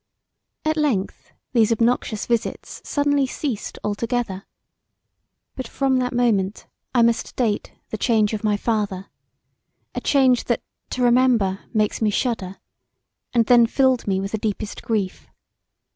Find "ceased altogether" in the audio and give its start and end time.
3.27-4.47